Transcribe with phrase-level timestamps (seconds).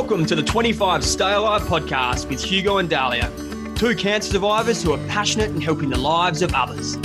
[0.00, 3.32] Welcome to the 25 Stay Alive podcast with Hugo and Dahlia,
[3.74, 6.96] two cancer survivors who are passionate in helping the lives of others.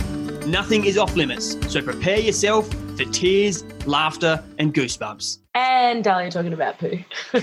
[0.45, 5.39] Nothing is off limits, so prepare yourself for tears, laughter, and goosebumps.
[5.55, 6.99] And Dahlia talking about poo.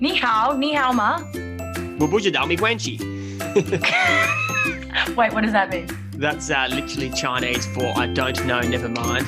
[0.00, 1.18] Ni hao, ni hao ma.
[5.16, 5.86] Wait, what does that mean?
[6.14, 9.24] That's uh, literally Chinese for I don't know, never mind.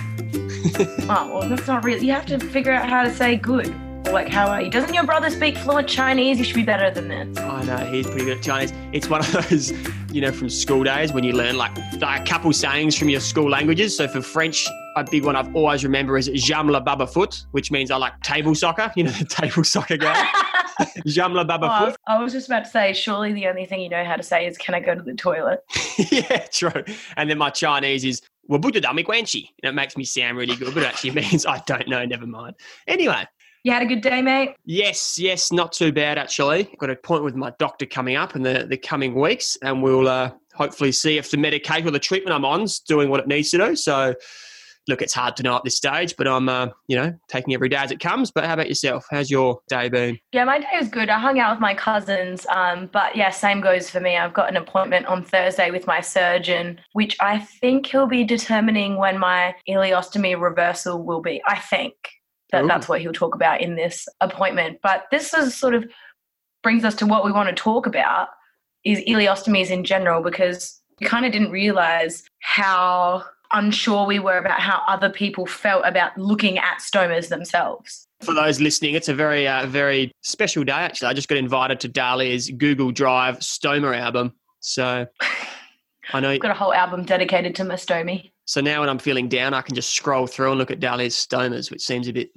[1.11, 2.03] Oh, well, that's not real.
[2.03, 3.75] You have to figure out how to say good.
[4.13, 4.71] Like, how are you?
[4.71, 6.39] Doesn't your brother speak fluent Chinese?
[6.39, 7.39] You should be better than this.
[7.39, 8.73] I know, he's pretty good at Chinese.
[8.93, 9.71] It's one of those,
[10.13, 13.21] you know, from school days when you learn like, like a couple sayings from your
[13.21, 13.97] school languages.
[13.97, 17.71] So for French, a big one I've always remember is J'aime la baba foot, which
[17.71, 20.15] means I like table soccer, you know, the table soccer game.
[21.07, 21.97] J'aime la baba Oh, foot.
[22.07, 24.47] I was just about to say, surely the only thing you know how to say
[24.47, 25.65] is, can I go to the toilet?
[26.11, 26.85] yeah, true.
[27.17, 29.51] And then my Chinese is Wabudadami Guanchi.
[29.63, 32.27] And it makes me sound really good, but it actually means I don't know, never
[32.27, 32.55] mind.
[32.87, 33.27] Anyway,
[33.65, 34.55] You had a good day, mate?
[34.65, 36.65] yes, yes, not too bad actually.
[36.79, 40.09] Got an appointment with my doctor coming up in the, the coming weeks, and we'll
[40.09, 43.51] uh, hopefully see if the medication or the treatment I'm on's doing what it needs
[43.51, 43.77] to do.
[43.77, 44.15] So,
[44.89, 47.69] look, it's hard to know at this stage, but I'm, uh, you know, taking every
[47.69, 48.31] day as it comes.
[48.31, 49.07] But how about yourself?
[49.11, 50.19] How's your day been?
[50.33, 51.09] Yeah, my day was good.
[51.09, 52.47] I hung out with my cousins.
[52.47, 54.17] Um, but yeah, same goes for me.
[54.17, 58.97] I've got an appointment on Thursday with my surgeon, which I think he'll be determining
[58.97, 61.43] when my ileostomy reversal will be.
[61.47, 61.95] I think
[62.51, 62.69] that Ooh.
[62.69, 64.79] that's what he'll talk about in this appointment.
[64.83, 65.85] But this is sort of
[66.63, 68.29] brings us to what we want to talk about
[68.85, 74.61] is ileostomies in general because we kind of didn't realize how unsure we were about
[74.61, 78.07] how other people felt about looking at stomas themselves.
[78.21, 80.73] For those listening, it's a very, uh, very special day.
[80.73, 84.33] Actually, I just got invited to Dahlia's Google Drive Stoma album.
[84.61, 85.07] So
[86.13, 86.31] I know.
[86.31, 88.33] I've got a whole album dedicated to my stomy.
[88.45, 91.15] So now when I'm feeling down, I can just scroll through and look at Dahlia's
[91.15, 92.31] stomas, which seems a bit.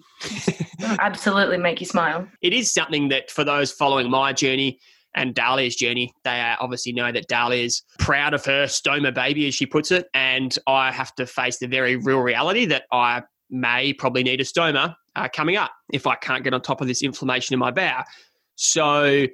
[0.99, 2.27] Absolutely make you smile.
[2.41, 4.79] it is something that for those following my journey
[5.15, 9.47] and Dahlia's journey, they uh, obviously know that Dahlia is proud of her stoma baby,
[9.47, 10.07] as she puts it.
[10.13, 14.45] And I have to face the very real reality that I may probably need a
[14.45, 17.71] stoma uh, coming up if I can't get on top of this inflammation in my
[17.71, 18.03] bowel.
[18.55, 19.27] So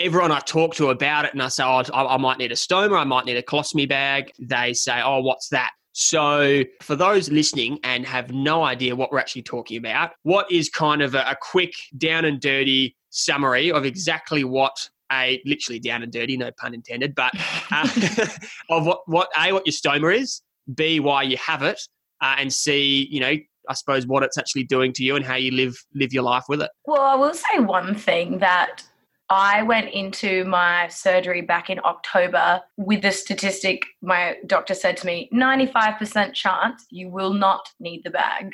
[0.00, 2.56] everyone I talk to about it and I say, oh, I, I might need a
[2.56, 5.70] stoma, I might need a colostomy bag, they say, oh, what's that?
[5.98, 10.68] So, for those listening and have no idea what we're actually talking about, what is
[10.68, 16.02] kind of a, a quick, down and dirty summary of exactly what a literally down
[16.02, 17.32] and dirty, no pun intended, but
[17.70, 17.88] uh,
[18.70, 20.42] of what, what A, what your stoma is,
[20.74, 21.80] B, why you have it,
[22.20, 23.34] uh, and C, you know,
[23.68, 26.44] I suppose what it's actually doing to you and how you live live your life
[26.48, 26.70] with it.
[26.84, 28.82] Well, I will say one thing that
[29.28, 35.06] I went into my surgery back in October with the statistic my doctor said to
[35.06, 38.52] me 95% chance you will not need the bag.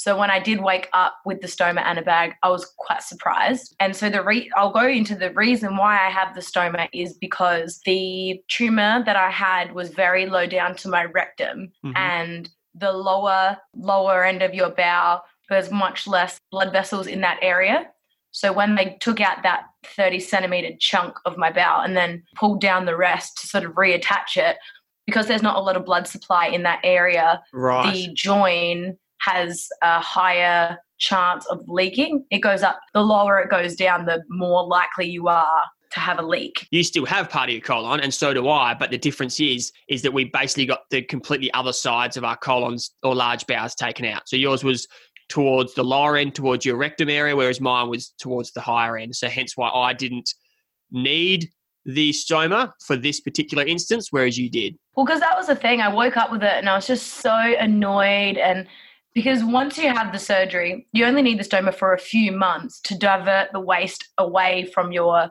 [0.00, 3.02] So when I did wake up with the stoma and a bag, I was quite
[3.02, 3.76] surprised.
[3.80, 7.12] And so the re- I'll go into the reason why I have the stoma is
[7.12, 11.92] because the tumor that I had was very low down to my rectum Mhm.
[11.96, 17.38] and the lower lower end of your bowel there's much less blood vessels in that
[17.42, 17.86] area.
[18.30, 22.62] So when they took out that 30 centimeter chunk of my bowel and then pulled
[22.62, 24.56] down the rest to sort of reattach it,
[25.06, 27.92] because there's not a lot of blood supply in that area, Right.
[27.92, 32.24] the join has a higher chance of leaking.
[32.30, 36.20] It goes up, the lower it goes down, the more likely you are to have
[36.20, 36.68] a leak.
[36.70, 39.72] you still have part of your colon and so do I but the difference is
[39.88, 43.74] is that we basically got the completely other sides of our colons or large bowels
[43.74, 44.86] taken out so yours was
[45.28, 49.16] towards the lower end towards your rectum area whereas mine was towards the higher end
[49.16, 50.32] so hence why I didn't
[50.92, 51.48] need
[51.84, 55.80] the stoma for this particular instance whereas you did Well, because that was the thing.
[55.80, 58.36] I woke up with it and I was just so annoyed.
[58.36, 58.66] And
[59.14, 62.80] because once you have the surgery, you only need the stoma for a few months
[62.82, 65.30] to divert the waste away from your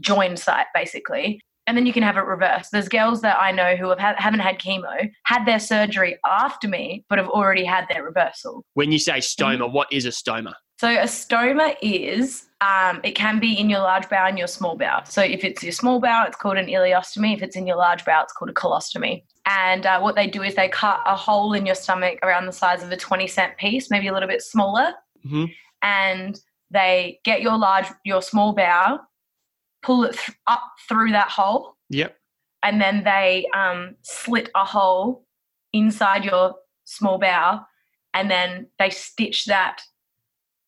[0.00, 1.40] join site, basically.
[1.68, 2.72] And then you can have it reversed.
[2.72, 6.66] There's girls that I know who have ha- haven't had chemo, had their surgery after
[6.66, 8.64] me, but have already had their reversal.
[8.74, 13.38] when you say stoma what is a stoma So a stoma is um, it can
[13.38, 15.04] be in your large bowel and your small bowel.
[15.04, 17.34] So if it's your small bowel, it's called an ileostomy.
[17.34, 19.22] If it's in your large bowel, it's called a colostomy.
[19.46, 22.52] And uh, what they do is they cut a hole in your stomach around the
[22.52, 24.94] size of a 20 cent piece, maybe a little bit smaller,
[25.26, 25.52] Mhm.
[25.82, 26.40] and
[26.70, 29.00] they get your large, your small bowel,
[29.82, 32.16] pull it th- up through that hole, yep
[32.62, 35.26] and then they um, slit a hole
[35.72, 36.54] inside your
[36.84, 37.66] small bowel,
[38.14, 39.82] and then they stitch that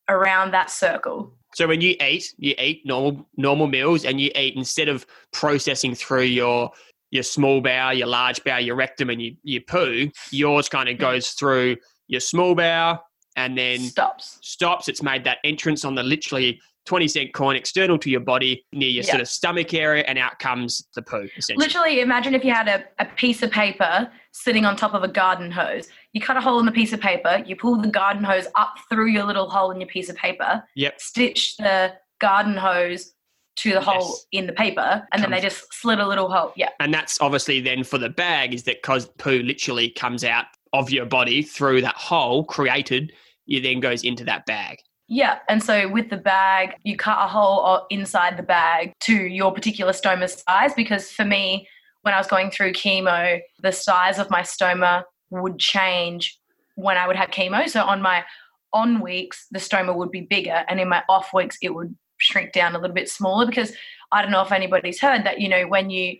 [0.09, 1.33] around that circle.
[1.53, 5.95] So when you eat, you eat normal normal meals, and you eat instead of processing
[5.95, 6.71] through your
[7.15, 10.11] your small bowel, your large bowel, your rectum, and your, your poo.
[10.31, 11.01] Yours kind of hmm.
[11.01, 11.77] goes through
[12.07, 12.99] your small bowel,
[13.35, 14.37] and then stops.
[14.41, 14.87] stops.
[14.87, 18.89] It's made that entrance on the literally 20 cent coin external to your body near
[18.89, 19.11] your Yeah.
[19.11, 21.27] sort of stomach area, and out comes the poo.
[21.55, 25.07] Literally, imagine if you had a, a piece of paper sitting on top of a
[25.07, 25.87] garden hose.
[26.13, 28.75] You cut a hole in the piece of paper, you pull the garden hose up
[28.89, 31.01] through your little hole in your piece of paper, Yep.
[31.01, 33.14] stitch the garden hose
[33.57, 34.25] to the hole Yes.
[34.31, 36.51] in the paper, and then they just slit a little hole.
[36.55, 36.69] Yeah.
[36.79, 40.89] And that's obviously then for the bag is that because poo literally comes out of
[40.89, 43.13] your body through that hole created,
[43.47, 44.79] it then goes into that bag.
[45.07, 49.53] Yeah, and so with the bag, you cut a hole inside the bag to your
[49.53, 50.73] particular stoma size.
[50.75, 51.67] Because for me,
[52.01, 56.37] when I was going through chemo, the size of my stoma would change
[56.75, 57.69] when I would have chemo.
[57.69, 58.25] So on my
[58.73, 62.53] on weeks, the stoma would be bigger, and in my off weeks, it would shrink
[62.53, 63.45] down a little bit smaller.
[63.45, 63.73] Because
[64.11, 66.17] I don't know if anybody's heard that, you know, when you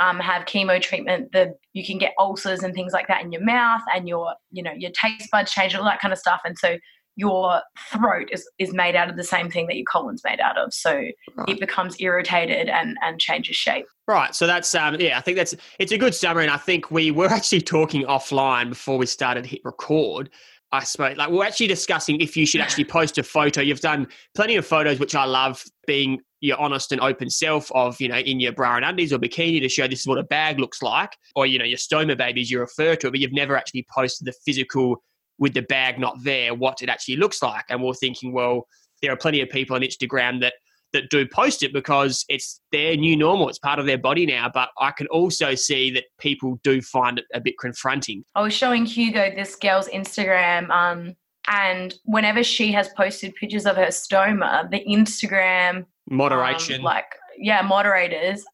[0.00, 3.44] um, have chemo treatment, the you can get ulcers and things like that in your
[3.44, 6.58] mouth, and your you know your taste buds change, all that kind of stuff, and
[6.58, 6.76] so
[7.16, 7.62] your
[7.92, 10.72] throat is, is made out of the same thing that your colon's made out of.
[10.74, 10.92] So
[11.36, 11.48] Right.
[11.48, 13.86] it becomes irritated and, and changes shape.
[14.06, 14.34] Right.
[14.34, 16.44] So that's um yeah, I think that's it's a good summary.
[16.44, 20.30] And I think we were actually talking offline before we started hit record.
[20.74, 23.60] I suppose like we're actually discussing if you should actually post a photo.
[23.60, 28.00] You've done plenty of photos, which I love being your honest and open self of,
[28.00, 30.24] you know, in your bra and undies or bikini to show this is what a
[30.24, 31.16] bag looks like.
[31.36, 34.26] Or, you know, your stoma babies you refer to it, but you've never actually posted
[34.26, 35.02] the physical
[35.38, 37.64] with the bag not there, what it actually looks like.
[37.68, 38.66] And we're thinking, well,
[39.00, 40.54] there are plenty of people on Instagram that
[40.94, 43.50] that do post it because it's their new normal.
[43.50, 44.50] It's part of their body now.
[44.52, 48.24] But I can also see that people do find it a bit confronting.
[48.34, 51.14] I was showing Hugo this girl's Instagram, um,
[51.48, 56.82] and whenever she has posted pictures of her stoma, the Instagram um, Moderation.
[56.82, 57.04] like
[57.38, 58.44] yeah, moderators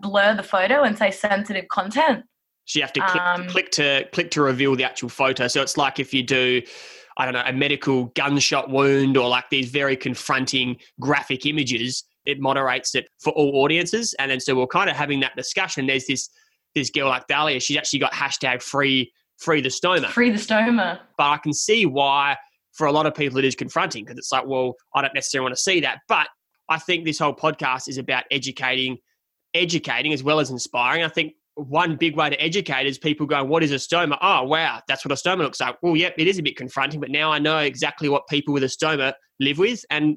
[0.00, 2.24] blur the photo and say sensitive content.
[2.64, 5.46] so you have to click, um, click to click to reveal the actual photo.
[5.48, 6.62] So it's like if you do,
[7.16, 12.40] I don't know, a medical gunshot wound or like these very confronting graphic images, it
[12.40, 14.14] moderates it for all audiences.
[14.18, 15.86] And then so we're kind of having that discussion.
[15.86, 16.28] There's this
[16.74, 20.08] this girl like Dahlia, she's actually got hashtag free free the stoma.
[20.08, 21.00] Free the stoma.
[21.16, 22.36] but I can see why
[22.72, 25.46] for a lot of people it is confronting because it's like, well, I don't necessarily
[25.46, 26.00] want to see that.
[26.08, 26.28] But
[26.68, 28.98] I think this whole podcast is about educating,
[29.54, 31.02] educating as well as inspiring.
[31.02, 34.18] I think one big way to educate is people going, What is a stoma?
[34.20, 35.76] Oh, wow, that's what a stoma looks like.
[35.82, 38.62] Well, yep, it is a bit confronting, but now I know exactly what people with
[38.62, 40.16] a stoma live with and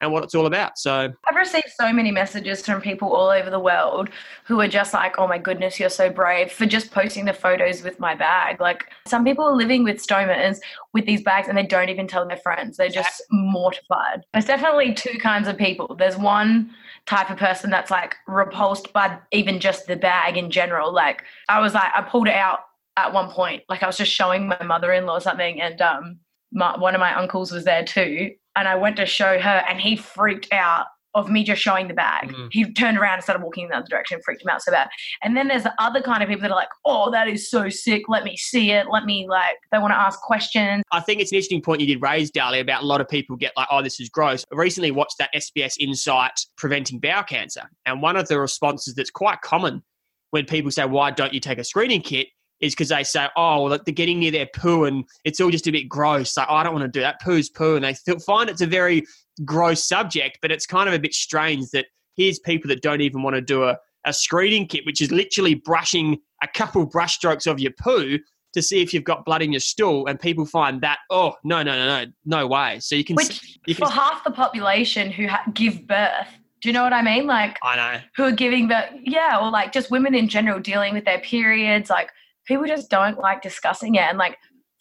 [0.00, 0.78] and what it's all about.
[0.78, 4.10] So I've received so many messages from people all over the world
[4.44, 7.82] who are just like, oh my goodness, you're so brave for just posting the photos
[7.82, 8.60] with my bag.
[8.60, 10.58] Like, some people are living with stomas
[10.92, 12.76] with these bags and they don't even tell their friends.
[12.76, 14.24] They're just mortified.
[14.32, 15.96] There's definitely two kinds of people.
[15.98, 16.70] There's one
[17.06, 20.92] type of person that's like repulsed by even just the bag in general.
[20.92, 22.60] Like, I was like, I pulled it out
[22.96, 23.64] at one point.
[23.68, 26.18] Like, I was just showing my mother in law something and, um,
[26.50, 29.80] my, one of my uncles was there too and I went to show her, and
[29.80, 32.32] he freaked out of me just showing the bag.
[32.32, 32.48] Mm.
[32.52, 34.88] He turned around and started walking in the other direction, freaked him out so bad.
[35.22, 37.68] And then there's the other kind of people that are like, "Oh, that is so
[37.68, 38.02] sick.
[38.08, 38.86] Let me see it.
[38.90, 40.82] Let me like." They want to ask questions.
[40.92, 43.36] I think it's an interesting point you did raise, Dali, about a lot of people
[43.36, 44.44] get like, oh, this is gross.
[44.52, 47.70] I recently watched that SBS Insight Preventing Bowel Cancer.
[47.86, 49.82] And one of the responses that's quite common
[50.30, 52.28] when people say, why don't you take a screening kit?
[52.60, 55.68] Is because they say, oh, well, they're getting near their poo and it's all just
[55.68, 56.36] a bit gross.
[56.36, 57.20] Like, oh, I don't want to do that.
[57.20, 57.76] Poo's poo.
[57.76, 59.04] And they th- find it's a very
[59.44, 63.22] gross subject, but it's kind of a bit strange that here's people that don't even
[63.22, 67.46] want to do a, a screening kit, which is literally brushing a couple brush strokes
[67.46, 68.18] of your poo
[68.54, 71.62] to see if you've got blood in your stool, and people find that oh no
[71.62, 72.80] no no no no way.
[72.80, 76.28] So you can Which you for can half the population who ha- give birth,
[76.60, 77.26] do you know what I mean?
[77.26, 80.94] Like I know who are giving birth, yeah, or like just women in general dealing
[80.94, 81.90] with their periods.
[81.90, 82.10] Like
[82.48, 84.02] people just don't like discussing it.
[84.02, 84.38] And like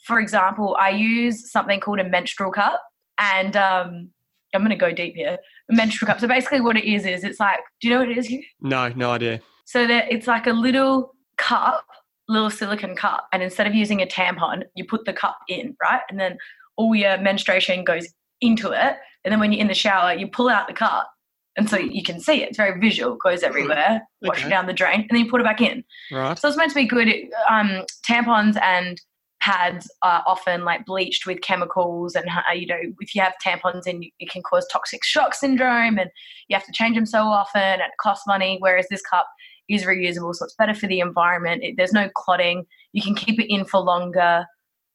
[0.08, 2.82] for example, I use something called a menstrual cup,
[3.20, 4.10] and um,
[4.56, 5.38] I'm going to go deep here.
[5.70, 6.20] A menstrual cup.
[6.22, 8.28] So basically, what it is is it's like, do you know what it is?
[8.28, 8.42] Hugh?
[8.62, 9.42] no no idea.
[9.66, 11.86] So that it's like a little cup,
[12.30, 16.02] little silicone cup, and instead of using a tampon, you put the cup in, right?
[16.10, 16.38] And then
[16.78, 18.08] all your menstruation goes
[18.40, 18.96] into it.
[19.26, 21.10] And then when you're in the shower, you pull out the cup.
[21.58, 22.50] And so you can see it.
[22.50, 24.48] It's very visual, it goes everywhere, wash Okay.
[24.48, 25.84] it down the drain, and then you put it back in.
[26.12, 26.38] Right.
[26.38, 27.10] So it's meant to be good.
[27.50, 29.02] Um, tampons and
[29.40, 33.88] pads are often like bleached with chemicals, and uh, you know if you have tampons
[33.88, 36.10] in, it can cause toxic shock syndrome, and
[36.48, 38.58] you have to change them so often, and it costs money.
[38.60, 39.28] Whereas this cup
[39.68, 41.64] is reusable, so it's better for the environment.
[41.64, 42.66] It, there's no clotting.
[42.94, 44.46] You can keep it in for longer.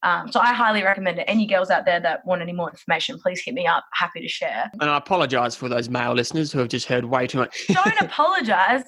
[0.03, 1.25] Um, so I highly recommend it.
[1.29, 3.85] Any girls out there that want any more information, please hit me up.
[3.93, 4.71] Happy to share.
[4.81, 7.67] And I apologise for those male listeners who have just heard way too much.
[7.69, 8.83] Don't apologise.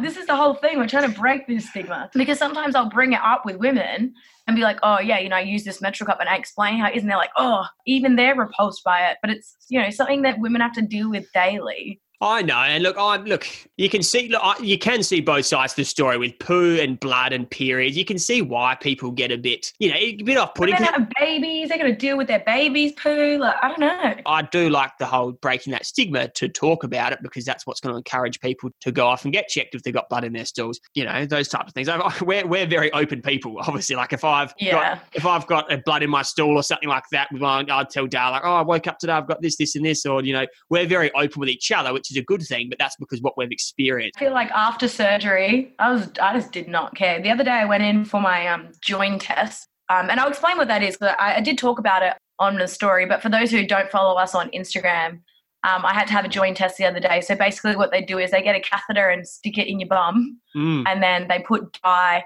[0.00, 0.78] This is the whole thing.
[0.78, 4.14] We're trying to break this stigma because sometimes I'll bring it up with women
[4.46, 6.78] and be like, oh yeah, you know, I use this menstrual cup and I explain
[6.78, 9.18] how it is, and they're like, oh, even they're repulsed by it.
[9.22, 12.00] But it's you know something that women have to deal with daily.
[12.20, 13.46] I know, and look, I look.
[13.76, 16.98] You can see, look, you can see both sides of the story with poo and
[17.00, 17.96] blood and periods.
[17.96, 20.76] You can see why people get a bit, you know, a bit off-putting.
[20.76, 23.38] They're have babies; they're going to deal with their babies' poo.
[23.38, 24.14] Like, I don't know.
[24.26, 27.80] I do like the whole breaking that stigma to talk about it because that's what's
[27.80, 30.32] going to encourage people to go off and get checked if they've got blood in
[30.32, 30.80] their stools.
[30.94, 31.88] You know, those types of things.
[32.22, 33.96] We're we're very open people, obviously.
[33.96, 34.72] Like if I've yeah.
[34.94, 38.06] got if I've got a blood in my stool or something like that, I'd tell
[38.06, 40.32] Dale like, oh, I woke up today, I've got this, this, and this, or you
[40.32, 42.68] know, we're very open with each other, which is a good thing.
[42.68, 44.16] But that's because what we've experienced.
[44.16, 47.20] I feel like after surgery, I was I just did not care.
[47.20, 50.56] The other day I went in for my um, join test, um, and I'll explain
[50.56, 50.96] what that is.
[51.00, 54.16] I, I did talk about it on the story, but for those who don't follow
[54.16, 55.20] us on Instagram,
[55.64, 57.20] um, I had to have a joint test the other day.
[57.20, 59.88] So basically, what they do is they get a catheter and stick it in your
[59.88, 60.84] bum, mm.
[60.86, 62.24] and then they put dye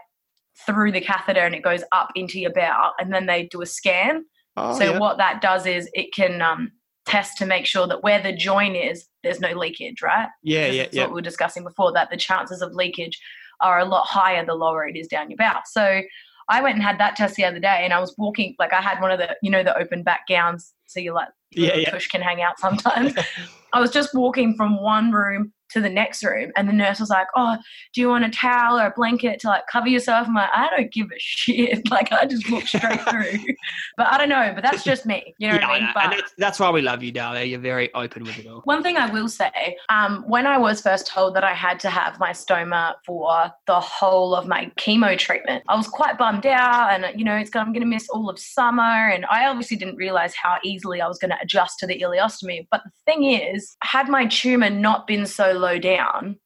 [0.66, 3.66] through the catheter and it goes up into your bowel, and then they do a
[3.66, 4.24] scan.
[4.56, 4.98] Oh, so yeah.
[4.98, 6.72] what that does is it can um,
[7.08, 10.28] test to make sure that where the join is, there's no leakage, right?
[10.42, 11.02] Yeah, yeah, yeah.
[11.02, 13.18] What we were discussing before that the chances of leakage
[13.60, 15.62] are a lot higher the lower it is down your bowel.
[15.66, 16.02] So
[16.48, 18.80] I went and had that test the other day, and I was walking like I
[18.80, 21.90] had one of the you know the open back gowns, so you like yeah, yeah.
[21.90, 23.14] push can hang out sometimes.
[23.72, 26.50] I was just walking from one room to the next room.
[26.56, 27.56] And the nurse was like, Oh,
[27.94, 30.26] do you want a towel or a blanket to like cover yourself?
[30.28, 31.82] I'm like, I don't give a shit.
[31.90, 33.54] Like I just walk straight through.
[33.96, 35.34] but I don't know, but that's just me.
[35.38, 35.90] You know yeah, what I mean?
[35.94, 37.44] But and that's, that's why we love you, Dahlia.
[37.44, 38.60] You're very open with it all.
[38.64, 41.90] One thing I will say, um, when I was first told that I had to
[41.90, 46.90] have my stoma for the whole of my chemo treatment, I was quite bummed out
[46.90, 48.82] and you know, it's I'm gonna miss all of summer.
[48.82, 52.66] And I obviously didn't realize how easily I was gonna adjust to the ileostomy.
[52.70, 56.38] But the thing is, had my tumor not been so low down,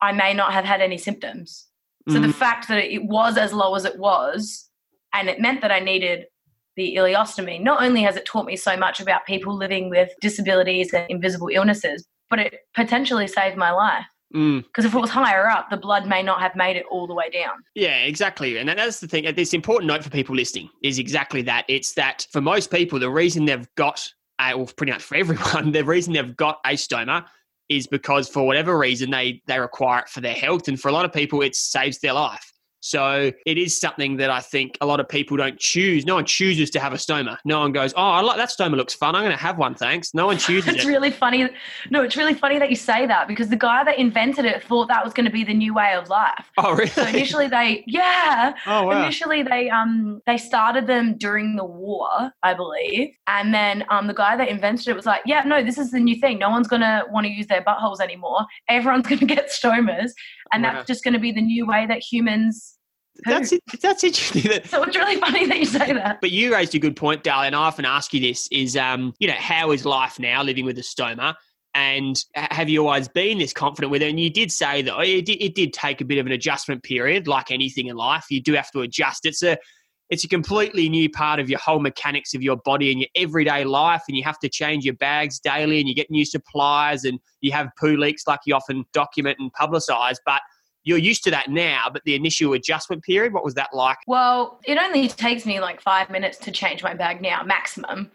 [0.00, 1.66] I may not have had any symptoms.
[2.08, 2.26] So mm.
[2.26, 4.68] the fact that it was as low as it was,
[5.12, 6.26] and it meant that I needed
[6.76, 10.92] the ileostomy, not only has it taught me so much about people living with disabilities
[10.94, 14.06] and invisible illnesses, but it potentially saved my life.
[14.30, 14.84] Because mm.
[14.84, 17.30] if it was higher up, the blood may not have made it all the way
[17.30, 17.54] down.
[17.74, 18.58] Yeah, exactly.
[18.58, 19.26] And that's the thing.
[19.34, 21.64] This important note for people listening is exactly that.
[21.68, 24.06] It's that for most people, the reason they've got,
[24.54, 27.24] or pretty much for everyone, the reason they've got a stoma
[27.68, 30.68] is because for whatever reason they they require it for their health.
[30.68, 34.30] And for a lot of people it saves their life so it is something that
[34.30, 36.06] I think a lot of people don't choose.
[36.06, 37.38] No one chooses to have a stoma.
[37.44, 38.76] No one goes, "Oh, I like that stoma.
[38.76, 39.14] Looks fun.
[39.14, 39.74] I'm going to have one.
[39.74, 40.74] Thanks." No one chooses.
[40.74, 40.88] it's it.
[40.88, 41.48] really funny.
[41.90, 44.88] No, it's really funny that you say that because the guy that invented it thought
[44.88, 46.50] that was going to be the new way of life.
[46.56, 46.88] Oh, really?
[46.88, 48.54] So initially they, yeah.
[48.66, 49.02] Oh, wow.
[49.02, 54.14] Initially they um they started them during the war, I believe, and then um the
[54.14, 56.38] guy that invented it was like, "Yeah, no, this is the new thing.
[56.38, 58.46] No one's going to want to use their buttholes anymore.
[58.68, 60.12] Everyone's going to get stomas."
[60.52, 62.77] and that's just going to be the new way that humans
[63.24, 64.42] that's it, that's interesting.
[64.66, 66.20] so it's really funny that you say that.
[66.20, 69.14] But you raised a good point, Dale, and I often ask you this: is um,
[69.18, 71.34] you know, how is life now living with a stoma?
[71.74, 74.08] And have you always been this confident with it?
[74.08, 76.82] And you did say that it did, it did take a bit of an adjustment
[76.82, 78.24] period, like anything in life.
[78.30, 79.26] You do have to adjust.
[79.26, 79.58] It's a
[80.10, 83.64] it's a completely new part of your whole mechanics of your body and your everyday
[83.64, 87.20] life and you have to change your bags daily and you get new supplies and
[87.40, 90.40] you have poo leaks like you often document and publicize but
[90.88, 93.98] you're used to that now, but the initial adjustment period, what was that like?
[94.06, 98.10] Well, it only takes me like five minutes to change my bag now, maximum.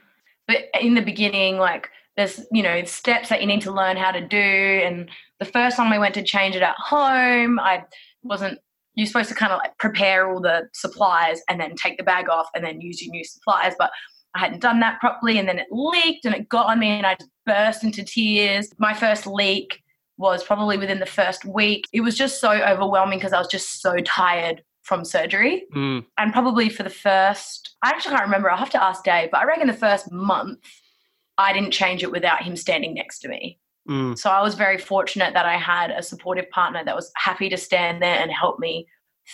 [0.48, 4.10] But in the beginning, like there's, you know, steps that you need to learn how
[4.10, 4.38] to do.
[4.38, 5.08] And
[5.40, 7.84] the first time I went to change it at home, I
[8.24, 8.58] wasn't
[8.96, 12.28] you're supposed to kind of like prepare all the supplies and then take the bag
[12.30, 13.74] off and then use your new supplies.
[13.78, 13.92] But
[14.36, 17.06] I hadn't done that properly and then it leaked and it got on me and
[17.06, 18.72] I just burst into tears.
[18.80, 19.83] My first leak
[20.24, 21.86] was probably within the first week.
[21.94, 25.66] It was just so overwhelming because I was just so tired from surgery.
[25.76, 26.06] Mm.
[26.18, 29.42] And probably for the first, I actually can't remember, I'll have to ask Dave, but
[29.42, 30.60] I reckon the first month,
[31.38, 33.60] I didn't change it without him standing next to me.
[33.90, 34.18] Mm.
[34.18, 37.58] So I was very fortunate that I had a supportive partner that was happy to
[37.58, 38.88] stand there and help me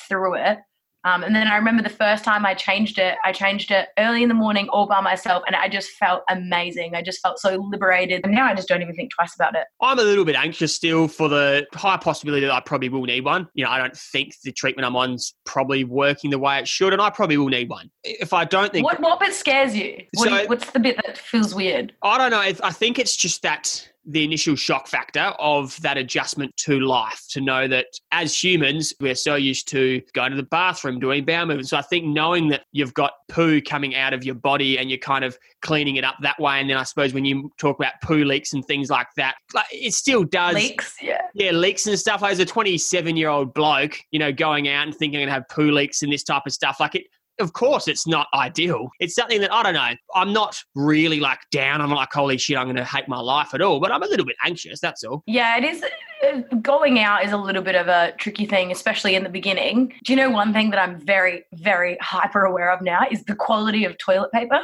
[0.08, 0.58] through it.
[1.04, 4.22] Um, and then I remember the first time I changed it, I changed it early
[4.24, 6.96] in the morning all by myself, and I just felt amazing.
[6.96, 8.22] I just felt so liberated.
[8.24, 9.66] And now I just don't even think twice about it.
[9.82, 13.24] I'm a little bit anxious still for the high possibility that I probably will need
[13.24, 13.48] one.
[13.54, 16.94] You know, I don't think the treatment I'm on's probably working the way it should,
[16.94, 17.90] and I probably will need one.
[18.04, 18.86] If I don't think.
[18.86, 20.04] What, what bit scares you?
[20.14, 21.94] What so, you what's the bit that feels weird?
[22.02, 22.40] I don't know.
[22.40, 27.42] I think it's just that the initial shock factor of that adjustment to life to
[27.42, 31.70] know that as humans, we're so used to going to the bathroom, doing bowel movements.
[31.70, 34.98] So I think knowing that you've got poo coming out of your body and you're
[34.98, 36.60] kind of cleaning it up that way.
[36.60, 39.68] And then I suppose when you talk about poo leaks and things like that, like
[39.72, 40.56] it still does.
[40.56, 41.22] Leaks, yeah.
[41.36, 42.24] Yeah, leaks and stuff.
[42.24, 45.34] As a 27 year old bloke, you know, going out and thinking I'm going to
[45.34, 47.04] have poo leaks and this type of stuff, like it,
[47.40, 48.90] of course it's not ideal.
[49.00, 49.92] It's something that I don't know.
[50.16, 51.82] I'm not really like down.
[51.82, 53.80] I'm like, holy shit, I'm going to hate my life at all.
[53.80, 54.80] But I'm a little bit anxious.
[54.80, 55.24] That's all.
[55.28, 55.84] Yeah, it is.
[56.26, 59.94] uh, Going out is a little bit of a tricky thing, especially in the beginning.
[60.04, 63.36] Do you know one thing that I'm very, very hyper aware of now is the
[63.36, 64.60] quality of toilet paper?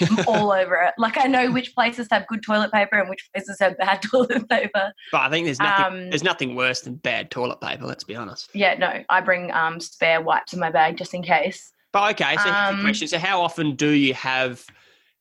[0.00, 0.94] I'm all over it.
[0.98, 4.48] Like I know which places have good toilet paper and which places have bad toilet
[4.48, 4.92] paper.
[5.12, 5.84] But I think there's nothing.
[5.84, 7.84] Um, there's nothing worse than bad toilet paper.
[7.84, 8.50] Let's be honest.
[8.52, 11.70] Yeah, no, I bring um, spare wipes in my bag just in case.
[11.96, 14.64] But okay, so Um, question: So how often do you have?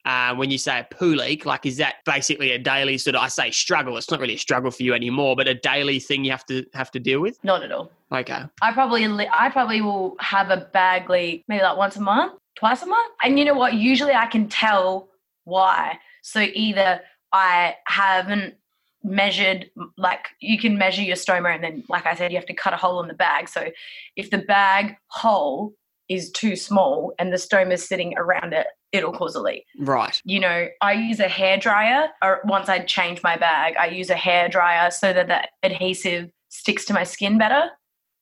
[0.04, 3.24] Uh, when you say a poo leak, like is that basically a daily sort of?
[3.24, 3.98] I say struggle.
[3.98, 6.64] It's not really a struggle for you anymore, but a daily thing you have to
[6.76, 7.40] have to deal with.
[7.44, 7.92] Not at all.
[8.12, 12.02] Okay, I probably li- I probably will have a bag leak maybe like once a
[12.02, 13.14] month, twice a month.
[13.24, 13.74] And you know what?
[13.74, 15.10] Usually I can tell
[15.46, 15.98] why.
[16.22, 17.02] So either
[17.32, 18.56] I haven't
[19.04, 22.54] measured like you can measure your stoma and then like I said you have to
[22.54, 23.48] cut a hole in the bag.
[23.50, 23.70] So
[24.16, 25.74] if the bag hole
[26.10, 29.66] is too small and the stoma is sitting around it, it'll cause a leak.
[29.80, 30.22] right.
[30.26, 34.10] You know, I use a hair dryer or once I change my bag, I use
[34.10, 37.70] a hair dryer so that the adhesive sticks to my skin better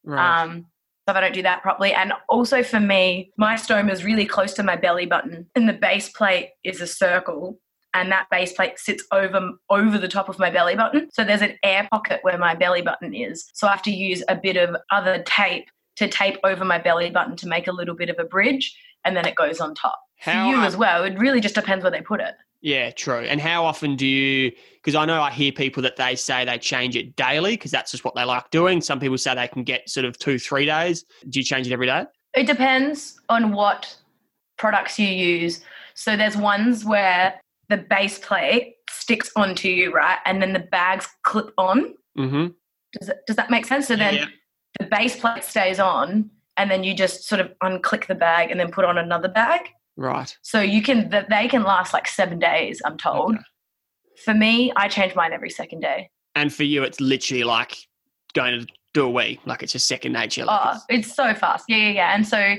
[0.05, 0.41] Right.
[0.43, 0.65] um,
[1.07, 1.93] so if I don't do that properly.
[1.93, 5.73] And also for me, my stoma is really close to my belly button, and the
[5.73, 7.59] base plate is a circle,
[7.93, 11.09] and that base plate sits over over the top of my belly button.
[11.11, 13.45] So there's an air pocket where my belly button is.
[13.53, 15.65] So I have to use a bit of other tape
[15.97, 19.15] to tape over my belly button to make a little bit of a bridge, and
[19.15, 19.99] then it goes on top.
[20.19, 20.49] how?
[20.49, 21.03] for you as well.
[21.03, 22.35] It really just depends where they put it.
[22.61, 23.19] Yeah, true.
[23.19, 24.51] And how often do you?
[24.75, 27.91] Because I know I hear people that they say they change it daily because that's
[27.91, 28.79] just what they like doing.
[28.79, 31.03] Some people say they can get sort of two, three days.
[31.27, 32.05] Do you change it every day?
[32.33, 33.93] It depends on what
[34.57, 35.59] products you use.
[35.93, 40.19] So there's ones where the base plate sticks onto you, right?
[40.25, 41.95] And then the bags clip on.
[42.17, 42.47] Mm-hmm.
[42.97, 43.87] Does that, does that make sense?
[43.87, 44.29] So then
[44.79, 48.59] the base plate stays on and then you just sort of unclick the bag and
[48.59, 49.61] then put on another bag.
[49.95, 50.35] Right.
[50.41, 53.35] So you can they can last like 7 days, I'm told.
[53.35, 53.43] Okay.
[54.25, 56.09] For me, I change mine every second day.
[56.35, 57.75] And for you, it's literally like
[58.33, 60.45] going to do a wee, like it's just second nature.
[60.45, 61.65] Like Oh, it's- it's so fast.
[61.67, 62.15] Yeah, yeah, yeah.
[62.15, 62.55] And so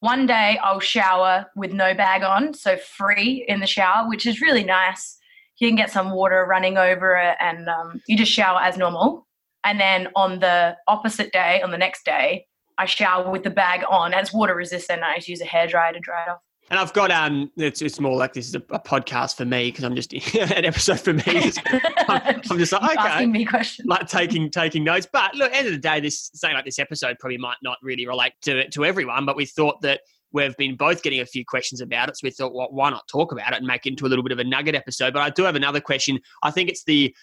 [0.00, 4.40] one day I'll shower with no bag on, so free in the shower, which is
[4.40, 5.18] really nice.
[5.58, 9.26] You can get some water running over it and um, you just shower as normal.
[9.64, 12.46] And then on the opposite day, on the next day,
[12.76, 14.12] I shower with the bag on.
[14.12, 15.02] And it's water resistant.
[15.02, 16.38] I just use a hairdryer to dry it off.
[16.70, 19.68] And I've got um, it's it's more like this is a, a podcast for me
[19.70, 21.22] because I'm just an episode for me.
[22.08, 23.86] I'm, I'm just like okay, Asking me questions.
[23.86, 25.06] like taking taking notes.
[25.10, 28.06] But look, end of the day, this something like this episode probably might not really
[28.06, 29.26] relate to to everyone.
[29.26, 30.00] But we thought that
[30.32, 33.06] we've been both getting a few questions about it, so we thought, well, why not
[33.08, 35.12] talk about it and make it into a little bit of a nugget episode?
[35.12, 36.18] But I do have another question.
[36.42, 37.14] I think it's the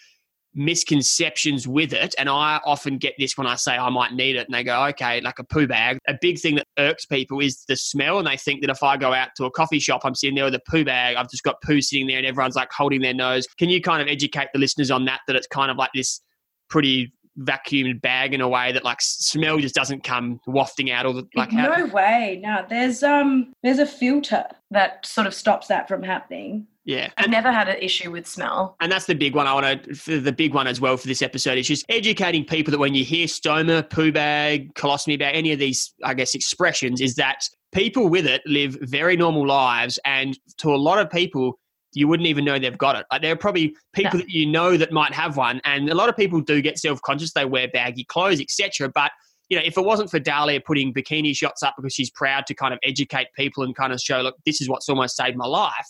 [0.54, 2.14] misconceptions with it.
[2.18, 4.84] And i often get this when i say i might need it and they go
[4.86, 5.98] okay like a poo bag.
[6.08, 8.96] A big thing that irks people is the smell and they think that if i
[8.96, 11.16] go out to a coffee shop i'm sitting there with a poo bag.
[11.16, 13.46] I've just got poo sitting there and everyone's like holding their nose.
[13.58, 16.20] Can you kind of educate the listeners on that that it's kind of like this
[16.68, 21.14] pretty vacuumed bag in a way that like smell just doesn't come wafting out all
[21.14, 22.40] the like how, no way.
[22.42, 26.66] No, there's um there's a filter that sort of stops that from happening.
[26.84, 28.76] yeah I've never had an issue with smell.
[28.80, 29.46] And that's the big one.
[29.46, 32.44] I want to, for the big one as well for this episode is just educating
[32.44, 36.34] people that when you hear stoma, poo bag, colostomy bag, any of these, I guess,
[36.34, 39.98] expressions, is that people with it live very normal lives.
[40.04, 41.58] And to a lot of people,
[41.94, 43.06] you wouldn't even know they've got it.
[43.10, 44.24] Like there are probably people No.
[44.24, 45.60] that you know that might have one.
[45.64, 47.32] And a lot of people do get self conscious.
[47.32, 48.90] They wear baggy clothes, etc.
[48.94, 49.12] But
[49.48, 52.54] you know, if it wasn't for Dahlia putting bikini shots up because she's proud to
[52.54, 55.46] kind of educate people and kind of show, look, this is what's almost saved my
[55.46, 55.86] life,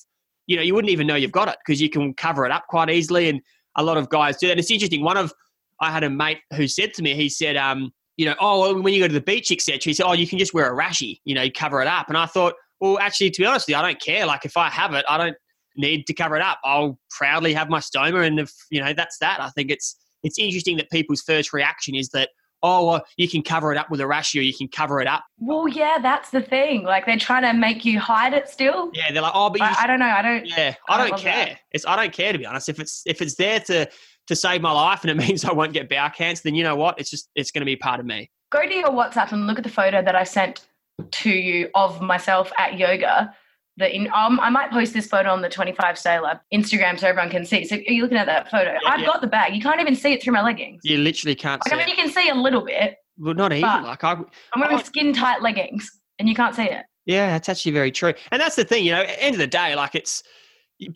[0.46, 2.64] you know, you wouldn't even know you've got it because you can cover it up
[2.68, 3.28] quite easily.
[3.28, 3.40] And
[3.76, 4.52] a lot of guys do that.
[4.52, 5.04] And it's interesting.
[5.04, 5.32] One of,
[5.80, 8.82] I had a mate who said to me, he said, um, you know, oh, well,
[8.82, 9.78] when you go to the beach, etc.
[9.82, 12.08] He said, oh, you can just wear a rashy, you know, cover it up.
[12.08, 14.26] And I thought, well, actually, to be honest with you, I don't care.
[14.26, 15.36] Like if I have it, I don't
[15.76, 16.58] need to cover it up.
[16.64, 18.26] I'll proudly have my stoma.
[18.26, 19.40] And if, you know, that's that.
[19.40, 22.30] I think it's, it's interesting that people's first reaction is that,
[22.62, 25.24] oh, well, you can cover it up with a or you can cover it up.
[25.38, 26.85] Well, yeah, that's the thing.
[26.85, 28.90] Like they're trying to make you hide it still.
[28.94, 29.12] Yeah.
[29.12, 30.06] They're like, oh, but you I, I don't know.
[30.06, 30.46] I don't.
[30.46, 31.46] Yeah, I I don't don't love that.
[31.46, 31.58] care.
[31.72, 32.68] It's I don't care to be honest.
[32.68, 33.88] If it's if it's there to
[34.28, 36.76] to save my life and it means I won't get bowel cancer, then you know
[36.76, 37.00] what?
[37.00, 38.30] It's just it's going to be part of me.
[38.50, 40.66] Go to your WhatsApp and look at the photo that I sent
[41.11, 43.35] to you of myself at yoga.
[43.78, 47.08] The in, um, I might post this photo on the 25 Stay Alive Instagram so
[47.08, 47.64] everyone can see.
[47.64, 48.72] So are you looking at that photo?
[48.72, 49.06] Yeah, I've yeah.
[49.06, 49.54] got the bag.
[49.54, 50.82] You can't even see it through my leggings.
[50.85, 51.90] You literally can't like, I mean, it.
[51.90, 52.96] you can see a little bit.
[53.18, 53.62] Well, not even.
[53.62, 54.12] Like I,
[54.52, 56.85] I'm wearing skin tight leggings and you can't see it.
[57.06, 58.14] Yeah, that's actually very true.
[58.30, 60.22] And that's the thing, you know, end of the day, like it's,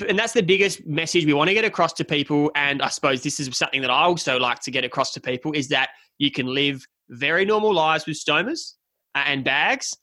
[0.09, 2.51] and that's the biggest message we want to get across to people.
[2.55, 5.53] And I suppose this is something that I also like to get across to people
[5.53, 8.75] is that you can live very normal lives with stomas
[9.15, 9.97] and bags.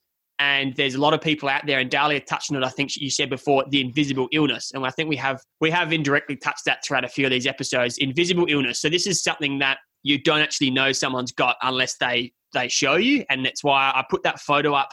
[0.43, 2.65] And there's a lot of people out there, and Dahlia touched on it.
[2.65, 5.93] I think you said before the invisible illness, and I think we have we have
[5.93, 7.97] indirectly touched that throughout a few of these episodes.
[7.97, 8.81] Invisible illness.
[8.81, 12.95] So this is something that you don't actually know someone's got unless they they show
[12.95, 14.91] you, and that's why I put that photo up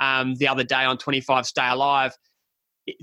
[0.00, 2.16] um, the other day on 25 Stay Alive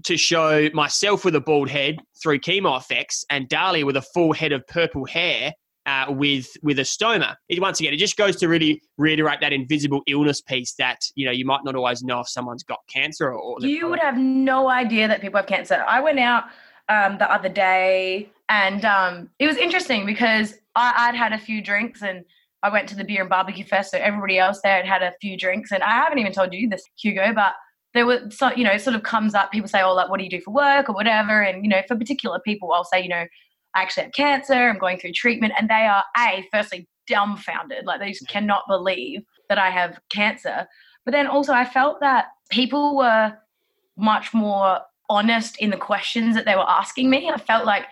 [0.06, 4.34] to show myself with a bald head through chemo effects and Dahlia with a full
[4.34, 5.54] head of purple hair
[5.86, 7.36] uh, with with a stoma.
[7.50, 11.26] It, once again, it just goes to really reiterate that invisible illness piece that you
[11.26, 13.40] know you might not always know if someone's got cancer or.
[13.40, 15.84] or you would have no idea that people have cancer.
[15.88, 16.46] I went out
[16.90, 21.62] um, the other day and um, it was interesting because I, I'd had a few
[21.62, 22.24] drinks and
[22.62, 25.14] I went to the beer and barbecue fest, so everybody else there had had a
[25.20, 27.54] few drinks, and I haven't even told you this, Hugo, but
[27.94, 29.52] there were so you know it sort of comes up.
[29.52, 31.82] People say, "Oh, like what do you do for work or whatever?" And you know,
[31.88, 33.26] for particular people, I'll say, you know,
[33.76, 34.54] I actually have cancer.
[34.54, 39.22] I'm going through treatment, and they are a firstly dumbfounded, like they just cannot believe
[39.50, 40.68] that I have cancer.
[41.06, 43.34] But then also, I felt that people were
[43.98, 47.30] much more honest in the questions that they were asking me.
[47.30, 47.86] I felt like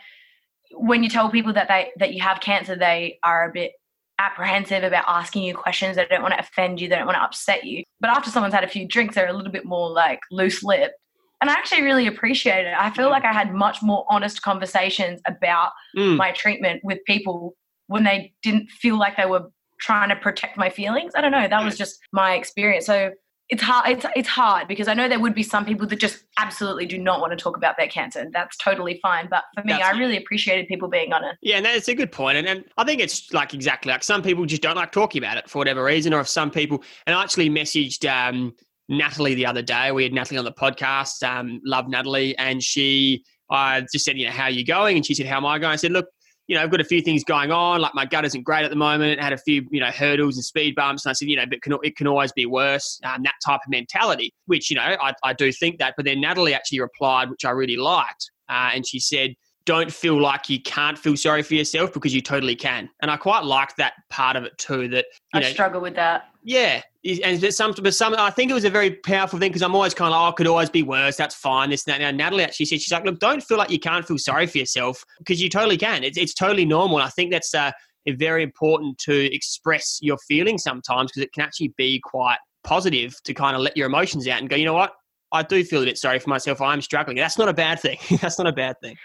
[0.74, 3.74] when you tell people that they that you have cancer, they are a bit
[4.20, 5.96] apprehensive about asking you questions.
[5.96, 6.88] They don't want to offend you.
[6.88, 7.84] They don't want to upset you.
[8.00, 10.94] But after someone's had a few drinks, they're a little bit more like loose lipped.
[11.42, 12.76] And I actually really appreciate it.
[12.78, 16.16] I feel like I had much more honest conversations about mm.
[16.16, 17.56] my treatment with people
[17.88, 19.52] when they didn't feel like they were
[19.82, 21.14] trying to protect my feelings.
[21.16, 21.48] I don't know.
[21.48, 22.86] That was just my experience.
[22.86, 23.12] So
[23.52, 26.24] it's hard it's, it's hard because i know there would be some people that just
[26.38, 29.74] absolutely do not want to talk about their cancer that's totally fine but for me
[29.74, 32.64] that's, i really appreciated people being honest yeah and that's a good point and, and
[32.78, 35.60] i think it's like exactly like some people just don't like talking about it for
[35.60, 38.54] whatever reason or if some people and i actually messaged um,
[38.92, 43.24] natalie the other day we had natalie on the podcast um, love natalie and she
[43.52, 44.96] I just said, you know, how are you going?
[44.96, 45.74] And she said, how am I going?
[45.74, 46.08] I said, look,
[46.48, 47.82] you know, I've got a few things going on.
[47.82, 49.20] Like my gut isn't great at the moment.
[49.20, 51.06] I had a few, you know, hurdles and speed bumps.
[51.06, 53.00] And I said, you know, but can, it can always be worse.
[53.04, 55.94] Um, that type of mentality, which, you know, I, I do think that.
[55.96, 58.32] But then Natalie actually replied, which I really liked.
[58.50, 62.22] Uh, and she said, don't feel like you can't feel sorry for yourself because you
[62.22, 62.90] totally can.
[63.02, 64.88] And I quite like that part of it too.
[64.88, 66.30] That I know, struggle with that.
[66.44, 69.74] Yeah, and some, but some, I think it was a very powerful thing because I'm
[69.74, 71.18] always kind of, oh, it could always be worse.
[71.18, 71.72] That's fine.
[71.72, 72.00] This and that.
[72.00, 74.60] Now Natalie actually said, she's like, look, don't feel like you can't feel sorry for
[74.60, 76.04] yourself because you totally can.
[76.04, 76.98] It's it's totally normal.
[76.98, 77.72] And I think that's uh,
[78.08, 83.34] very important to express your feelings sometimes because it can actually be quite positive to
[83.34, 84.94] kind of let your emotions out and go, you know what,
[85.32, 86.62] I do feel a bit sorry for myself.
[86.62, 87.18] I'm struggling.
[87.18, 87.98] That's not a bad thing.
[88.22, 88.98] that's not a bad thing.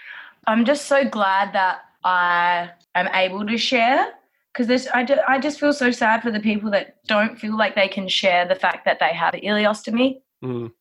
[0.45, 4.13] I'm just so glad that I am able to share
[4.57, 7.55] because this I, do, I just feel so sad for the people that don't feel
[7.55, 10.21] like they can share the fact that they have ileostomy.
[10.43, 10.71] Mm.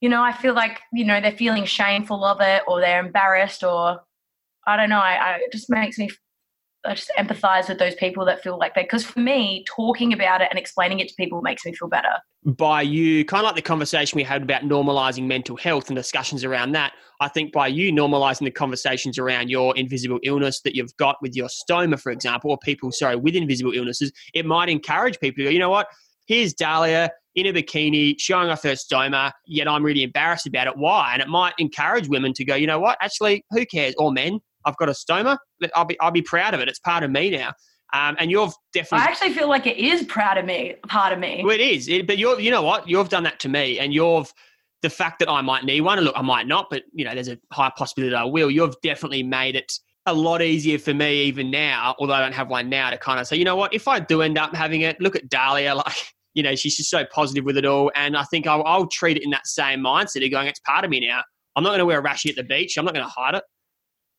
[0.00, 3.62] You know, I feel like you know they're feeling shameful of it, or they're embarrassed,
[3.62, 4.00] or
[4.66, 4.98] I don't know.
[4.98, 6.10] I, I it just makes me
[6.84, 8.84] I just empathize with those people that feel like that.
[8.84, 12.16] Because for me, talking about it and explaining it to people makes me feel better.
[12.44, 16.42] By you, kind of like the conversation we had about normalizing mental health and discussions
[16.44, 20.96] around that, I think by you normalizing the conversations around your invisible illness that you've
[20.96, 25.20] got with your stoma, for example, or people, sorry, with invisible illnesses, it might encourage
[25.20, 25.86] people to go, you know what?
[26.26, 30.76] Here's Dahlia in a bikini showing off her stoma, yet I'm really embarrassed about it.
[30.76, 31.12] Why?
[31.12, 32.98] And it might encourage women to go, you know what?
[33.00, 33.94] Actually, who cares?
[33.98, 35.38] Or men, I've got a stoma.
[35.74, 36.68] I'll be I'll be proud of it.
[36.68, 37.52] It's part of me now.
[37.92, 39.06] Um, and you've definitely.
[39.06, 41.42] I actually feel like it is proud of me, part of me.
[41.44, 41.88] Well, it is.
[41.88, 42.88] It, but you're, you know what?
[42.88, 44.32] You've done that to me, and you've
[44.80, 45.98] the fact that I might need one.
[45.98, 48.50] And look, I might not, but you know, there's a high possibility that I will.
[48.50, 49.72] You've definitely made it
[50.06, 53.20] a lot easier for me, even now, although I don't have one now, to kind
[53.20, 53.72] of say, you know what?
[53.74, 55.96] If I do end up having it, look at Dahlia, like.
[56.34, 57.92] You know, she's just so positive with it all.
[57.94, 60.82] And I think I'll, I'll treat it in that same mindset of going, it's part
[60.82, 61.20] of me now.
[61.56, 62.78] I'm not going to wear a rashy at the beach.
[62.78, 63.44] I'm not going to hide it.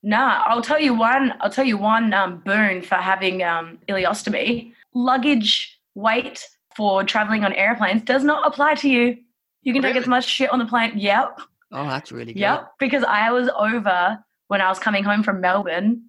[0.03, 1.33] Nah, I'll tell you one.
[1.39, 4.73] I'll tell you one um, boon for having um, ileostomy.
[4.93, 9.17] Luggage weight for traveling on airplanes does not apply to you.
[9.61, 9.93] You can really?
[9.93, 10.97] take as much shit on the plane.
[10.97, 11.39] Yep.
[11.71, 12.39] Oh, that's really good.
[12.41, 12.71] Yep.
[12.79, 16.03] Because I was over when I was coming home from Melbourne,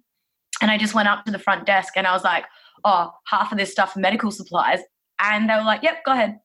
[0.61, 2.45] and I just went up to the front desk and I was like,
[2.83, 4.79] "Oh, half of this stuff medical supplies,"
[5.19, 6.39] and they were like, "Yep, go ahead."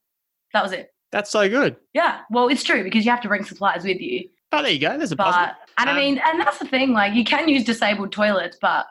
[0.53, 0.95] That was it.
[1.11, 1.77] That's so good.
[1.93, 2.21] Yeah.
[2.31, 4.29] Well, it's true because you have to bring supplies with you.
[4.53, 4.97] Oh, there you go.
[4.99, 5.57] There's a but, positive.
[5.79, 6.93] And um, I mean, and that's the thing.
[6.93, 8.87] Like, you can use disabled toilets, but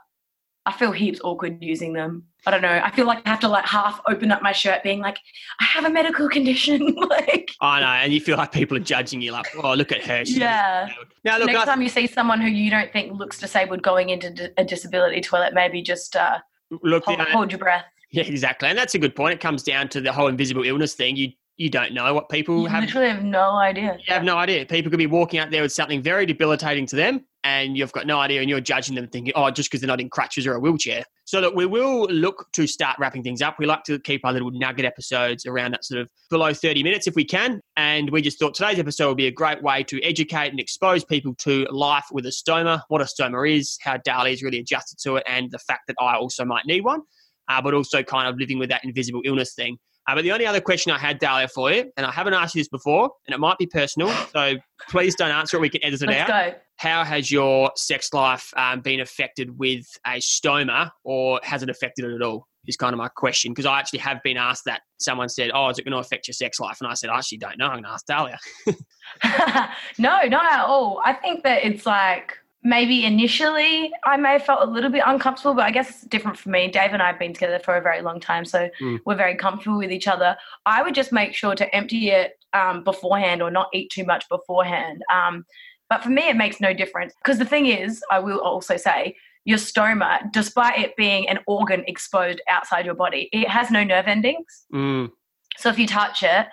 [0.66, 2.24] I feel heaps awkward using them.
[2.46, 2.82] I don't know.
[2.84, 5.18] I feel like I have to like half open up my shirt, being like,
[5.60, 6.96] I have a medical condition.
[7.10, 10.02] like, I know, and you feel like people are judging you, like, oh, look at
[10.04, 10.24] her.
[10.26, 10.88] She's yeah.
[11.24, 14.10] Now, look, next I, time you see someone who you don't think looks disabled going
[14.10, 16.38] into a disability toilet, maybe just uh,
[16.84, 17.86] look, hold, hold your breath.
[18.12, 19.34] Yeah, exactly, and that's a good point.
[19.34, 21.16] It comes down to the whole invisible illness thing.
[21.16, 22.86] You you don't know what people you have.
[22.86, 23.98] Literally have no idea.
[24.08, 24.66] You have no idea.
[24.66, 28.08] People could be walking out there with something very debilitating to them, and you've got
[28.08, 30.54] no idea, and you're judging them, thinking, "Oh, just because they're not in crutches or
[30.54, 33.60] a wheelchair." So that we will look to start wrapping things up.
[33.60, 37.08] We like to keep our little nugget episodes around that sort of below 30 minutes
[37.08, 37.60] if we can.
[37.76, 41.04] And we just thought today's episode would be a great way to educate and expose
[41.04, 44.98] people to life with a stoma, what a stoma is, how Dahlia is really adjusted
[45.04, 47.02] to it, and the fact that I also might need one.
[47.50, 49.76] Uh, but also kind of living with that invisible illness thing.
[50.10, 52.56] Uh, but the only other question I had, Dahlia, for you, and I haven't asked
[52.56, 54.56] you this before, and it might be personal, so
[54.90, 55.60] please don't answer it.
[55.60, 56.52] We can edit it Let's out.
[56.52, 56.58] Go.
[56.78, 62.06] How has your sex life um, been affected with a stoma, or has it affected
[62.06, 62.48] it at all?
[62.68, 64.82] Is kind of my question because I actually have been asked that.
[65.00, 67.18] Someone said, "Oh, is it going to affect your sex life?" And I said, "I
[67.18, 67.66] actually don't know.
[67.66, 68.38] I'm going to ask Dahlia."
[69.98, 71.02] no, not at all.
[71.06, 75.54] I think that it's like maybe initially I may have felt a little bit uncomfortable,
[75.54, 76.68] but I guess it's different for me.
[76.68, 79.00] Dave and I have been together for a very long time, so mm.
[79.06, 80.36] we're very comfortable with each other.
[80.66, 84.28] I would just make sure to empty it um, beforehand or not eat too much
[84.28, 85.04] beforehand.
[85.14, 85.46] Um,
[85.90, 89.16] but for me, it makes no difference because the thing is, I will also say,
[89.46, 94.06] your stoma, despite it being an organ exposed outside your body, it has no nerve
[94.06, 94.66] endings.
[94.74, 95.12] Mm.
[95.58, 96.48] So if you touch it,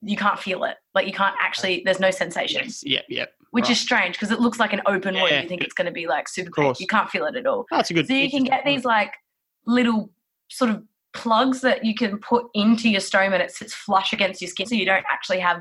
[0.00, 0.76] you can't feel it.
[0.94, 1.82] Like you can't actually.
[1.84, 2.62] There's no sensation.
[2.64, 2.82] Yes.
[2.84, 3.04] Yep.
[3.08, 3.72] Yep which right.
[3.72, 5.42] is strange because it looks like an open yeah, wound.
[5.42, 6.74] You think it's going to be like super pain.
[6.78, 7.66] You can't feel it at all.
[7.70, 8.06] That's a good.
[8.06, 9.14] So you can get these like
[9.66, 10.10] little
[10.48, 10.82] sort of
[11.14, 14.66] plugs that you can put into your stoma and it sits flush against your skin,
[14.66, 15.60] so you don't actually have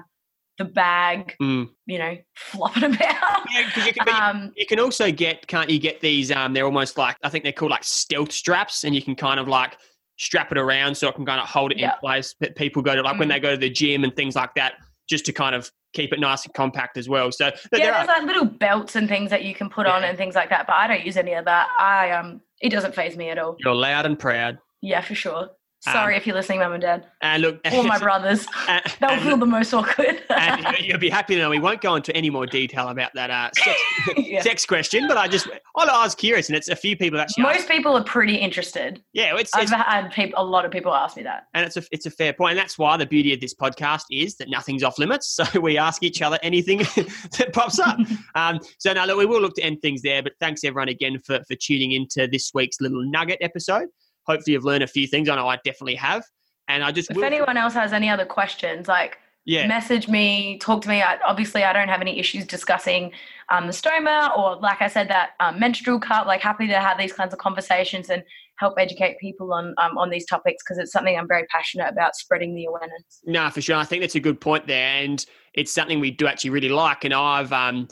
[0.58, 1.70] the bag, mm.
[1.86, 3.46] you know, flopping about.
[3.54, 6.32] Yeah, you can, um, you can also get, can't you get these?
[6.32, 9.40] Um, they're almost like I think they're called like stealth straps, and you can kind
[9.40, 9.78] of like
[10.18, 12.36] strap it around so it can kind of hold it in place.
[12.40, 13.20] But people go to like mm.
[13.20, 14.74] when they go to the gym and things like that,
[15.08, 17.32] just to kind of keep it nice and compact as well.
[17.32, 19.94] So yeah, there's are, like little belts and things that you can put yeah.
[19.94, 20.68] on and things like that.
[20.68, 21.68] But I don't use any of that.
[21.80, 23.58] I um, it doesn't phase me at all.
[23.60, 24.60] You're loud and proud.
[24.82, 25.50] Yeah, for sure.
[25.82, 27.06] Sorry um, if you're listening, mum and dad.
[27.22, 30.24] And look, all my brothers, and, they'll and, feel the most awkward.
[30.30, 33.30] and you'll be happy to know we won't go into any more detail about that
[33.30, 33.80] uh, sex,
[34.18, 34.42] yeah.
[34.42, 35.08] sex, question.
[35.08, 37.44] But I just, I was curious, and it's a few people actually.
[37.44, 37.70] Most asked.
[37.70, 39.04] people are pretty interested.
[39.14, 41.78] Yeah, it's, I've it's, had people, a lot of people ask me that, and it's
[41.78, 44.50] a, it's a fair point, and that's why the beauty of this podcast is that
[44.50, 45.38] nothing's off limits.
[45.48, 48.00] So we ask each other anything that pops up.
[48.34, 50.24] um, so now, look, we will look to end things there.
[50.24, 53.90] But thanks everyone again for for tuning into this week's little nugget episode.
[54.28, 55.30] Hopefully, you've learned a few things.
[55.30, 56.24] I know I definitely have.
[56.68, 57.24] And I just if will...
[57.24, 59.66] anyone else has any other questions, like yeah.
[59.68, 61.02] message me, talk to me.
[61.02, 63.14] I, obviously, I don't have any issues discussing
[63.50, 66.28] um, the stoma or, like I said, that um, menstrual cup.
[66.28, 68.24] Like, happy to have these kinds of conversations and
[68.58, 72.16] help educate people on um, on these topics because it's something I'm very passionate about
[72.18, 73.22] spreading the awareness.
[73.26, 73.78] No, for sure.
[73.78, 77.06] I think that's a good point there, and it's something we do actually really like.
[77.06, 77.88] And I've um,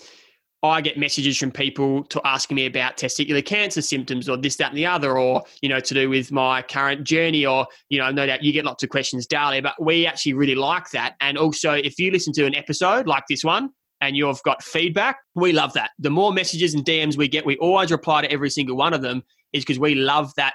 [0.64, 4.70] I get messages from people to asking me about testicular cancer symptoms or this, that,
[4.70, 8.10] and the other, or, you know, to do with my current journey, or, you know,
[8.12, 11.16] no doubt you get lots of questions daily, but we actually really like that.
[11.22, 13.70] And also, if you listen to an episode like this one,
[14.02, 15.92] and you've got feedback, we love that.
[16.00, 19.02] The more messages and DMs we get, we always reply to every single one of
[19.02, 20.54] them, is because we love that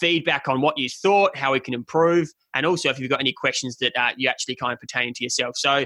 [0.00, 3.32] feedback on what you thought, how we can improve, and also if you've got any
[3.32, 5.56] questions that uh, you actually kind of pertain to yourself.
[5.56, 5.84] So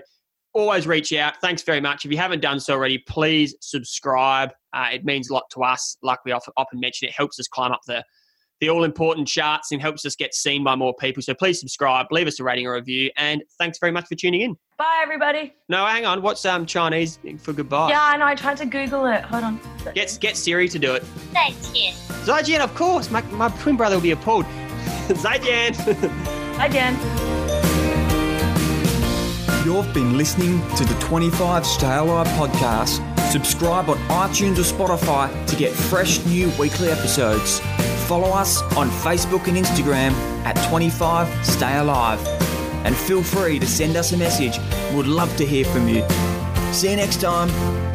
[0.54, 1.40] always reach out.
[1.40, 2.04] Thanks very much.
[2.04, 4.50] If you haven't done so already, please subscribe.
[4.72, 5.98] Uh, it means a lot to us.
[6.02, 8.04] Like we often, often mention, it helps us climb up the
[8.60, 11.20] the all important charts and helps us get seen by more people.
[11.22, 14.42] So please subscribe, leave us a rating or review, and thanks very much for tuning
[14.42, 14.56] in.
[14.78, 15.52] Bye, everybody.
[15.68, 16.22] No, hang on.
[16.22, 17.90] What's um Chinese for goodbye?
[17.90, 18.26] Yeah, I know.
[18.26, 19.22] I tried to Google it.
[19.22, 19.60] Hold on.
[19.94, 21.02] Get get Siri to do it.
[21.34, 21.94] 再见.
[22.24, 23.10] Zaijian, of course.
[23.10, 24.46] My, my twin brother will be appalled.
[25.08, 25.74] Zaijian.
[26.56, 27.33] Zaijian.
[29.64, 33.00] You've been listening to the 25 Stay Alive podcast.
[33.30, 37.60] Subscribe on iTunes or Spotify to get fresh new weekly episodes.
[38.06, 40.12] Follow us on Facebook and Instagram
[40.44, 42.20] at 25 Stay Alive.
[42.84, 44.58] And feel free to send us a message.
[44.94, 46.06] We'd love to hear from you.
[46.72, 47.93] See you next time.